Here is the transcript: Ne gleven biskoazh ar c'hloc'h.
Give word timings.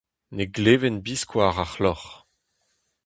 Ne 0.35 0.45
gleven 0.55 0.97
biskoazh 1.05 1.61
ar 1.63 1.69
c'hloc'h. 1.71 2.13